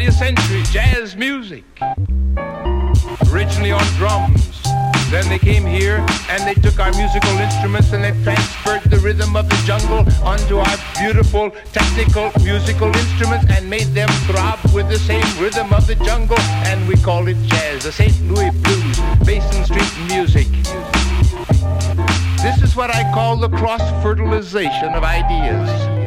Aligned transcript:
20th 0.00 0.12
century 0.14 0.62
jazz 0.72 1.14
music. 1.14 1.62
Originally 3.30 3.70
on 3.70 3.84
drums. 3.98 4.62
Then 5.10 5.28
they 5.28 5.38
came 5.38 5.66
here 5.66 5.98
and 6.30 6.42
they 6.46 6.54
took 6.54 6.78
our 6.78 6.90
musical 6.92 7.36
instruments 7.36 7.92
and 7.92 8.02
they 8.02 8.12
transferred 8.22 8.82
the 8.90 8.96
rhythm 8.98 9.36
of 9.36 9.48
the 9.48 9.56
jungle 9.66 10.06
onto 10.24 10.56
our 10.56 10.76
beautiful 10.98 11.50
technical 11.72 12.30
musical 12.42 12.88
instruments 12.88 13.44
and 13.50 13.68
made 13.68 13.88
them 13.88 14.08
throb 14.24 14.58
with 14.72 14.88
the 14.88 14.98
same 14.98 15.26
rhythm 15.38 15.70
of 15.74 15.86
the 15.86 15.96
jungle 15.96 16.40
and 16.64 16.88
we 16.88 16.94
call 16.96 17.28
it 17.28 17.36
jazz, 17.48 17.84
the 17.84 17.92
St. 17.92 18.18
Louis 18.22 18.50
blues, 18.62 19.00
Basin 19.26 19.64
Street 19.64 19.92
music. 20.06 20.46
This 22.40 22.62
is 22.62 22.74
what 22.74 22.88
I 22.88 23.02
call 23.12 23.36
the 23.36 23.50
cross-fertilization 23.50 24.94
of 24.94 25.02
ideas. 25.02 25.99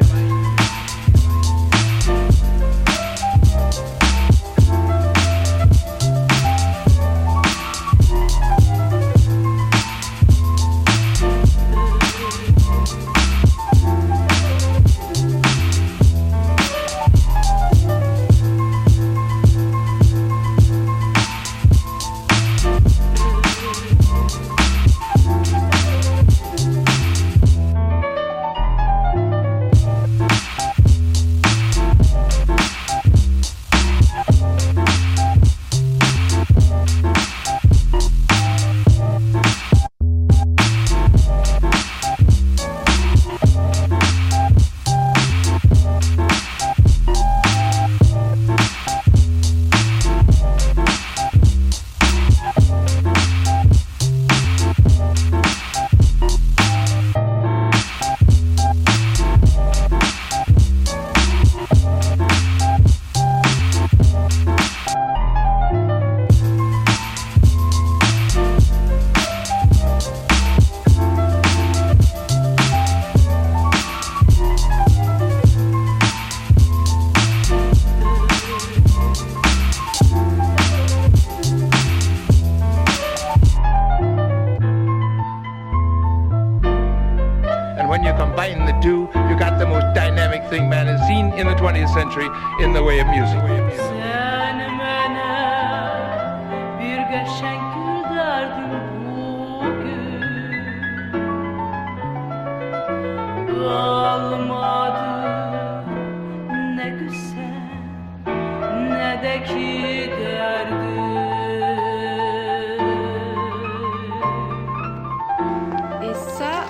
Et 116.01 116.13
ça, 116.13 116.65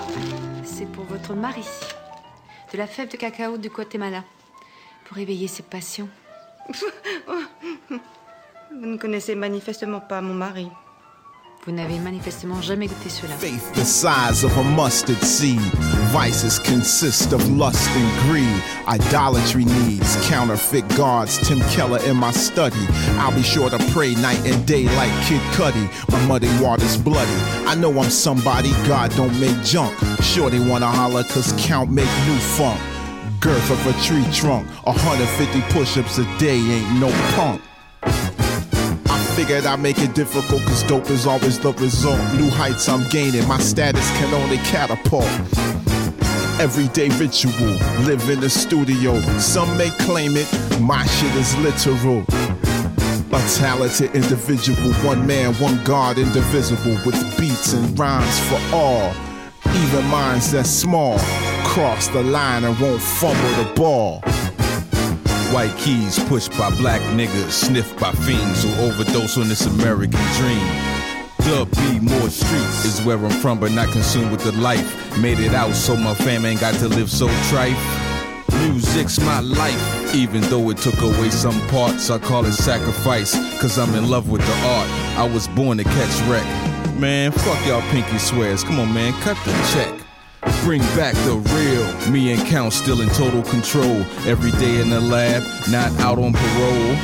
c'est 0.64 0.86
pour 0.92 1.06
votre 1.06 1.34
mari. 1.34 1.66
De 2.72 2.78
la 2.78 2.88
fève 2.88 3.10
de 3.10 3.18
cacao 3.18 3.58
du 3.58 3.70
Guatemala. 3.70 4.24
Pour 5.06 5.18
éveiller 5.18 5.48
ses 5.48 5.64
passions. 5.64 6.10
Vous 8.72 8.88
ne 8.88 8.98
connaissez 8.98 9.36
manifestement 9.36 10.00
pas 10.00 10.22
mon 10.22 10.34
mari. 10.34 10.67
Vous 11.65 11.72
n'avez 11.72 11.98
manifestement 12.00 12.62
jamais 12.62 12.88
goûté 12.88 13.08
cela. 13.08 13.34
Faith 13.36 13.72
the 13.74 13.86
size 13.86 14.43
of 14.43 14.58
a 14.58 14.63
mustard 14.63 15.24
seed. 15.24 15.62
Vices 16.12 16.60
consist 16.60 17.32
of 17.32 17.41
lust 17.58 17.89
and 17.96 18.10
greed. 18.27 18.62
Idolatry 18.86 19.63
needs 19.63 20.17
counterfeit 20.27 20.86
gods. 20.98 21.39
Tim 21.48 21.62
Keller 21.72 22.00
in 22.05 22.17
my 22.17 22.32
study. 22.32 22.86
I'll 23.17 23.34
be 23.34 23.43
sure 23.43 23.70
to 23.70 23.77
pray 23.93 24.13
night 24.15 24.46
and 24.46 24.65
day 24.65 24.84
like 24.98 25.12
Kid 25.25 25.41
Cudi. 25.53 25.88
My 26.12 26.20
muddy 26.27 26.50
water's 26.62 26.98
bloody. 26.98 27.32
I 27.65 27.75
know 27.75 27.98
I'm 27.98 28.10
somebody, 28.10 28.72
God 28.86 29.15
don't 29.15 29.39
make 29.39 29.58
junk. 29.63 29.98
Sure 30.22 30.50
they 30.50 30.60
wanna 30.60 30.88
holler 30.88 31.24
cause 31.24 31.53
count 31.58 31.89
make 31.89 32.12
new 32.27 32.39
funk. 32.58 32.77
Girth 33.44 33.72
of 33.72 33.86
a 33.88 34.02
tree 34.02 34.24
trunk. 34.32 34.66
150 34.86 35.62
push-ups 35.74 36.18
a 36.18 36.38
day 36.38 36.56
ain't 36.56 36.98
no 36.98 37.12
punk. 37.36 37.62
I 38.02 39.34
figured 39.36 39.66
I'd 39.66 39.82
make 39.82 40.00
it 40.00 40.16
difficult 40.16 40.62
cause 40.62 40.82
dope 40.84 41.10
is 41.10 41.28
always 41.28 41.60
the 41.60 41.74
result. 41.74 42.20
New 42.36 42.50
heights 42.50 42.88
I'm 42.88 43.06
gaining, 43.10 43.46
my 43.46 43.58
status 43.58 44.10
can 44.12 44.34
only 44.34 44.60
catapult. 44.60 45.28
Everyday 46.58 47.10
ritual, 47.20 47.76
live 48.06 48.30
in 48.30 48.40
the 48.40 48.50
studio. 48.50 49.20
Some 49.40 49.78
may 49.78 49.90
claim 49.90 50.38
it, 50.38 50.48
my 50.80 51.06
shit 51.06 51.36
is 51.36 51.54
literal. 51.58 52.24
A 53.34 53.46
talented 53.58 54.16
individual, 54.16 54.94
one 55.06 55.28
man, 55.28 55.54
one 55.56 55.84
God, 55.84 56.18
indivisible, 56.18 56.98
with 57.06 57.20
beats 57.38 57.74
and 57.74 58.00
rhymes 58.00 58.40
for 58.48 58.62
all. 58.74 59.14
Even 59.76 60.06
minds 60.06 60.52
that 60.54 60.66
small, 60.66 61.18
cross 61.63 62.08
the 62.10 62.24
line 62.24 62.63
and 62.63 62.79
won't 62.79 63.01
fumble 63.01 63.63
the 63.63 63.74
ball. 63.75 64.22
White 65.53 65.75
keys 65.77 66.17
pushed 66.25 66.51
by 66.58 66.70
black 66.77 67.01
niggas, 67.17 67.51
sniffed 67.51 68.00
by 68.00 68.12
fiends 68.12 68.63
who 68.63 68.70
overdose 68.84 69.38
on 69.38 69.48
this 69.48 69.65
American 69.65 70.20
dream. 70.38 70.93
Dub 71.39 71.70
B, 71.75 72.00
more 72.00 72.29
streets 72.29 72.86
is 72.86 73.01
where 73.05 73.17
I'm 73.17 73.29
from, 73.29 73.60
but 73.60 73.72
not 73.72 73.89
consumed 73.91 74.32
with 74.32 74.43
the 74.43 74.53
life. 74.53 75.20
Made 75.20 75.39
it 75.39 75.53
out 75.53 75.75
so 75.75 75.96
my 75.96 76.15
fam 76.15 76.46
ain't 76.46 76.62
got 76.62 76.74
to 76.75 76.88
live 76.88 77.10
so 77.10 77.27
trife. 77.51 77.77
Music's 78.65 79.20
my 79.20 79.41
life, 79.41 80.15
even 80.15 80.41
though 80.43 80.70
it 80.70 80.77
took 80.77 81.00
away 81.01 81.29
some 81.29 81.60
parts. 81.67 82.10
I 82.10 82.17
call 82.17 82.46
it 82.46 82.53
sacrifice, 82.53 83.34
cause 83.60 83.77
I'm 83.77 83.93
in 83.96 84.10
love 84.10 84.29
with 84.29 84.41
the 84.41 84.67
art. 84.67 84.89
I 85.17 85.29
was 85.32 85.48
born 85.50 85.77
to 85.79 85.84
catch 85.84 86.22
wreck. 86.29 86.46
Man, 86.98 87.32
fuck 87.32 87.67
y'all 87.67 87.82
pinky 87.91 88.17
swears. 88.17 88.63
Come 88.63 88.79
on, 88.79 88.93
man, 88.93 89.13
cut 89.22 89.38
the 89.43 89.51
check. 89.74 90.03
Bring 90.63 90.82
back 90.96 91.13
the 91.25 91.36
real. 91.36 92.12
Me 92.12 92.32
and 92.32 92.41
Count 92.48 92.72
still 92.72 93.01
in 93.01 93.10
total 93.10 93.43
control. 93.43 94.01
Every 94.25 94.51
day 94.51 94.79
in 94.79 94.89
the 94.89 95.01
lab, 95.01 95.43
not 95.70 95.91
out 96.00 96.17
on 96.17 96.32
parole. 96.32 96.96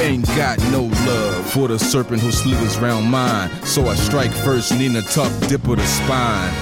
Ain't 0.00 0.26
got 0.28 0.58
no 0.70 0.84
love 1.04 1.50
for 1.50 1.66
the 1.66 1.76
serpent 1.76 2.22
who 2.22 2.30
slithers 2.30 2.78
round 2.78 3.10
mine. 3.10 3.50
So 3.64 3.88
I 3.88 3.96
strike 3.96 4.30
first, 4.30 4.72
Nina 4.72 5.02
Tuck, 5.02 5.32
dip 5.48 5.66
of 5.66 5.78
the 5.78 5.86
spine. 5.86 6.54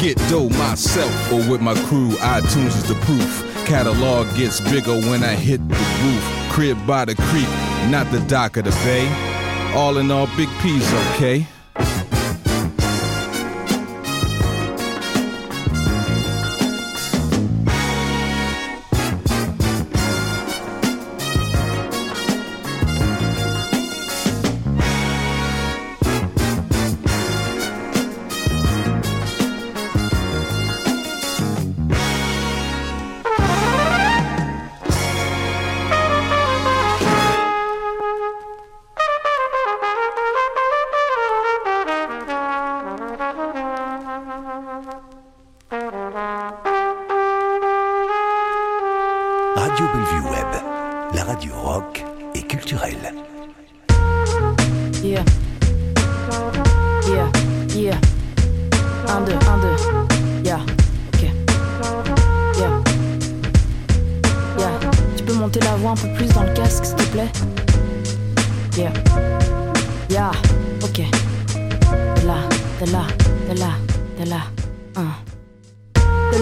Get 0.00 0.16
dough 0.30 0.48
myself 0.48 1.32
or 1.32 1.46
with 1.50 1.60
my 1.60 1.74
crew, 1.84 2.08
iTunes 2.20 2.68
is 2.68 2.88
the 2.88 2.94
proof. 3.02 3.66
Catalog 3.66 4.34
gets 4.34 4.62
bigger 4.62 4.98
when 5.10 5.22
I 5.22 5.34
hit 5.34 5.66
the 5.68 5.74
roof. 5.74 6.50
Crib 6.50 6.86
by 6.86 7.04
the 7.04 7.14
creek, 7.14 7.48
not 7.90 8.10
the 8.10 8.20
dock 8.28 8.56
of 8.56 8.64
the 8.64 8.70
bay. 8.70 9.06
All 9.74 9.98
in 9.98 10.10
all, 10.10 10.26
Big 10.38 10.48
P's 10.62 10.90
okay. 10.94 11.46
Voix 65.76 65.92
un 65.92 65.94
peu 65.94 66.08
plus 66.14 66.28
dans 66.28 66.42
le 66.42 66.52
casque, 66.54 66.84
s'il 66.84 66.96
te 66.96 67.02
plaît? 67.04 67.30
Yeah. 68.76 68.92
Yeah, 70.10 70.30
ok. 70.82 71.02
De 72.20 72.26
là, 72.26 72.38
de 72.80 72.92
là, 72.92 73.06
de 73.50 73.58
là, 73.58 73.70
de 74.18 74.30
là. 74.30 74.40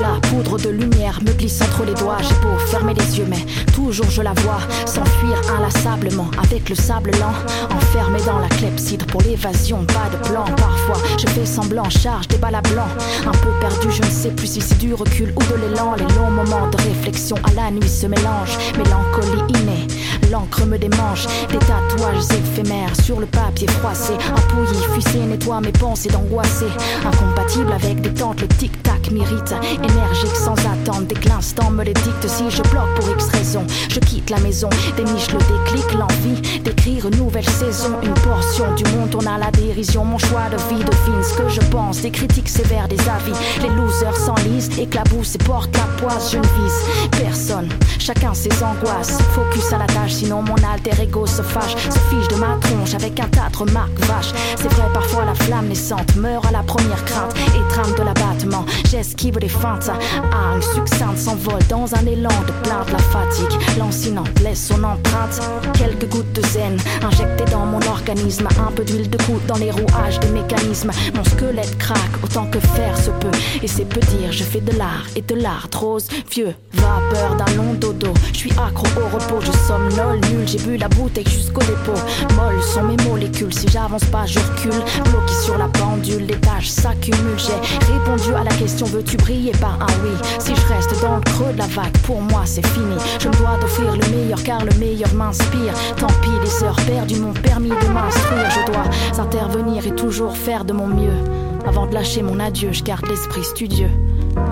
La 0.04 0.20
poudre 0.28 0.58
de 0.58 0.68
lumière 0.68 1.18
me 1.22 1.32
glisse 1.32 1.62
entre 1.62 1.82
les 1.86 1.94
doigts. 1.94 2.18
J'ai 2.20 2.34
beau 2.34 2.58
fermer 2.66 2.92
les 2.92 3.18
yeux, 3.18 3.24
mais 3.26 3.42
toujours 3.72 4.10
je 4.10 4.20
la 4.20 4.34
vois 4.34 4.58
s'enfuir 4.84 5.40
inlassablement 5.56 6.30
avec 6.42 6.68
le 6.68 6.74
sable 6.74 7.10
lent. 7.12 7.32
Enfermé 7.74 8.20
dans 8.26 8.38
la 8.38 8.48
clepsydre 8.48 9.06
pour 9.06 9.22
l'évasion, 9.22 9.82
pas 9.86 10.10
de 10.12 10.22
plan. 10.28 10.44
Parfois 10.56 11.02
je 11.18 11.26
fais 11.28 11.46
semblant, 11.46 11.88
charge 11.88 12.28
des 12.28 12.36
balles 12.36 12.54
à 12.54 12.60
blanc. 12.60 12.88
Un 13.26 13.30
peu 13.30 13.48
perdu, 13.60 13.90
je 13.90 14.02
ne 14.02 14.10
sais 14.10 14.28
plus 14.28 14.46
si 14.46 14.60
c'est 14.60 14.76
du 14.76 14.92
recul 14.92 15.32
ou 15.34 15.40
de 15.40 15.56
l'élan. 15.62 15.94
Les 15.94 16.14
longs 16.16 16.30
moments 16.30 16.68
de 16.68 16.76
réflexion 16.76 17.36
à 17.42 17.54
la 17.54 17.70
nuit 17.70 17.88
se 17.88 18.06
mélangent. 18.06 18.58
Mélancolie 18.76 19.58
innée, 19.58 19.86
l'encre 20.30 20.66
me 20.66 20.76
démange. 20.76 21.26
Des 21.48 21.58
tatouages 21.58 22.24
éphémères 22.30 22.94
sur 23.02 23.20
le 23.20 23.26
papier 23.26 23.68
froissé. 23.68 24.12
Un 24.36 24.40
pouilly 24.52 24.82
fuissé 24.92 25.20
nettoie 25.20 25.62
mes 25.62 25.72
pensées 25.72 26.10
d'angoissé. 26.10 26.66
Incompatible 27.06 27.72
avec 27.72 28.02
des 28.02 28.12
tentes, 28.12 28.42
le 28.42 28.48
tic-tac 28.48 29.10
m'irrite. 29.10 29.54
Énergique 29.94 30.34
sans 30.34 30.54
attendre, 30.54 31.06
dès 31.08 31.14
que 31.14 31.28
l'instant 31.28 31.70
me 31.70 31.84
les 31.84 31.92
dicte. 31.92 32.26
Si 32.26 32.50
je 32.50 32.62
bloque 32.62 32.92
pour 32.96 33.08
X 33.10 33.28
raison, 33.28 33.64
je 33.88 34.00
quitte 34.00 34.28
la 34.30 34.40
maison. 34.40 34.68
Déniche 34.96 35.30
le 35.30 35.38
déclic, 35.38 35.92
l'envie 35.92 36.60
d'écrire 36.62 37.06
une 37.06 37.16
nouvelle 37.16 37.48
saison. 37.48 37.92
Une 38.02 38.14
portion 38.14 38.74
du 38.74 38.84
monde 38.90 39.10
tourne 39.10 39.28
à 39.28 39.38
la 39.38 39.52
dérision. 39.52 40.04
Mon 40.04 40.18
choix 40.18 40.48
de 40.50 40.56
vie 40.74 40.82
devine 40.82 41.22
ce 41.22 41.34
que 41.34 41.48
je 41.48 41.60
pense. 41.70 42.00
Des 42.00 42.10
critiques 42.10 42.48
sévères, 42.48 42.88
des 42.88 42.98
avis. 43.08 43.32
Les 43.62 43.68
losers 43.70 44.16
s'enlisent, 44.16 44.70
éclaboussent 44.78 45.36
et 45.36 45.38
portent 45.38 45.76
la 45.76 45.84
poisse. 46.02 46.32
Je 46.32 46.38
ne 46.38 46.42
vise 46.42 47.10
personne, 47.22 47.68
chacun 48.00 48.34
ses 48.34 48.50
angoisses. 48.64 49.18
Focus 49.32 49.72
à 49.72 49.78
la 49.78 49.86
tâche, 49.86 50.14
sinon 50.14 50.42
mon 50.42 50.56
alter 50.56 51.00
ego 51.00 51.24
se 51.26 51.42
fâche. 51.42 51.76
Se 51.76 51.98
fiche 52.10 52.28
de 52.28 52.36
ma 52.36 52.56
tronche 52.60 52.94
avec 52.94 53.20
un 53.20 53.28
tas 53.28 53.48
de 53.52 53.58
remarques 53.58 54.00
vaches. 54.06 54.32
C'est 54.56 54.72
vrai, 54.72 54.88
parfois 54.92 55.24
la 55.24 55.34
flamme 55.34 55.68
naissante 55.68 56.16
meurt 56.16 56.44
à 56.46 56.50
la 56.50 56.64
première 56.64 57.04
crainte. 57.04 57.34
Et 57.54 57.72
trame 57.72 57.94
de 57.96 58.02
l'abattement, 58.02 58.64
j'esquive 58.90 59.38
les 59.38 59.48
feintes. 59.48 59.83
Ah, 59.92 60.54
une 60.56 60.62
succincte 60.62 61.18
s'envole 61.18 61.62
dans 61.68 61.94
un 61.94 62.06
élan 62.06 62.30
de 62.46 62.52
plainte. 62.62 62.90
La 62.92 62.98
fatigue 62.98 63.78
lancinante 63.78 64.40
laisse 64.40 64.68
son 64.68 64.82
empreinte. 64.84 65.40
Quelques 65.74 66.08
gouttes 66.08 66.32
de 66.32 66.42
zen 66.46 66.76
injectées 67.02 67.50
dans 67.50 67.66
mon 67.66 67.80
organisme. 67.86 68.48
Un 68.58 68.72
peu 68.72 68.84
d'huile 68.84 69.10
de 69.10 69.18
coude 69.24 69.44
dans 69.46 69.56
les 69.56 69.70
rouages 69.70 70.20
des 70.20 70.28
mécanismes. 70.28 70.90
Mon 71.14 71.24
squelette 71.24 71.76
craque 71.78 72.22
autant 72.22 72.46
que 72.46 72.60
faire 72.60 72.96
se 72.96 73.10
peut. 73.10 73.36
Et 73.62 73.68
c'est 73.68 73.84
peu 73.84 74.00
dire, 74.00 74.32
je 74.32 74.44
fais 74.44 74.60
de 74.60 74.72
l'art 74.78 75.06
et 75.16 75.22
de 75.22 75.34
l'art 75.34 75.68
rose. 75.74 76.08
Vieux, 76.30 76.54
vapeur 76.72 77.36
d'un 77.36 77.54
long 77.54 77.74
dodo. 77.74 78.12
Je 78.32 78.38
suis 78.38 78.52
accro 78.52 78.86
au 79.00 79.16
repos, 79.16 79.40
je 79.40 79.52
somnole 79.66 80.20
nul. 80.30 80.46
J'ai 80.46 80.58
bu 80.58 80.76
la 80.76 80.88
bouteille 80.88 81.28
jusqu'au 81.28 81.60
dépôt. 81.60 82.00
Molles 82.36 82.62
sont 82.62 82.82
mes 82.82 82.96
molécules. 83.04 83.52
Si 83.52 83.68
j'avance 83.68 84.04
pas, 84.06 84.26
je 84.26 84.38
recule. 84.38 84.82
Bloqué 85.10 85.34
sur 85.42 85.58
la 85.58 85.68
pendule, 85.68 86.26
les 86.26 86.40
tâches 86.40 86.68
s'accumulent. 86.68 87.38
J'ai 87.38 87.92
répondu 87.92 88.34
à 88.34 88.44
la 88.44 88.54
question 88.54 88.86
veux-tu 88.86 89.16
briller 89.16 89.52
par 89.60 89.73
un 89.80 89.92
oui 90.02 90.16
Si 90.38 90.54
je 90.54 90.66
reste 90.66 91.00
dans 91.02 91.16
le 91.16 91.22
creux 91.22 91.52
de 91.52 91.58
la 91.58 91.66
vague, 91.66 91.96
pour 92.04 92.20
moi 92.20 92.42
c'est 92.44 92.66
fini. 92.66 92.96
Je 93.18 93.28
dois 93.28 93.56
d'offrir 93.60 93.92
le 93.92 94.16
meilleur 94.16 94.42
car 94.42 94.64
le 94.64 94.78
meilleur 94.78 95.12
m'inspire. 95.14 95.74
Tant 95.96 96.06
pis, 96.06 96.30
les 96.42 96.64
heures 96.64 96.80
perdues 96.86 97.20
m'ont 97.20 97.32
permis 97.32 97.70
de 97.70 97.88
m'instruire. 97.92 98.50
Je 98.50 98.72
dois 98.72 99.22
intervenir 99.24 99.86
et 99.86 99.94
toujours 99.94 100.36
faire 100.36 100.64
de 100.64 100.72
mon 100.72 100.86
mieux. 100.86 101.18
Avant 101.66 101.86
de 101.86 101.94
lâcher 101.94 102.22
mon 102.22 102.40
adieu, 102.40 102.72
je 102.72 102.82
garde 102.82 103.06
l'esprit 103.08 103.44
studieux. 103.44 103.90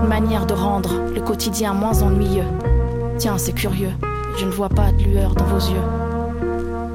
Une 0.02 0.08
manière 0.08 0.46
de 0.46 0.54
rendre 0.54 0.90
le 1.14 1.20
quotidien 1.20 1.74
moins 1.74 2.02
ennuyeux. 2.02 2.46
Tiens, 3.18 3.38
c'est 3.38 3.52
curieux, 3.52 3.92
je 4.38 4.46
ne 4.46 4.50
vois 4.50 4.68
pas 4.68 4.92
de 4.92 5.02
lueur 5.04 5.34
dans 5.34 5.44
vos 5.44 5.58
yeux. 5.58 5.82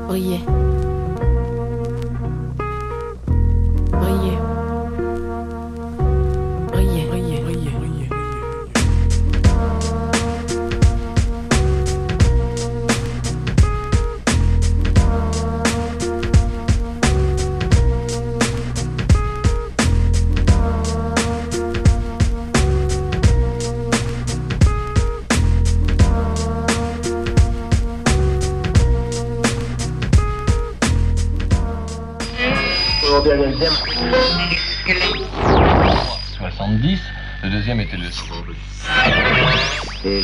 Brillez. 0.07 0.41
70, 36.37 36.99
le 37.43 37.49
deuxième 37.49 37.79
était 37.79 37.97
le... 37.97 38.05
Et... 40.05 40.23